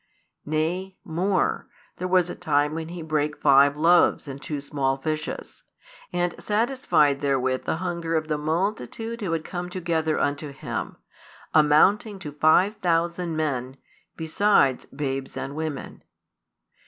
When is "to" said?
12.17-12.31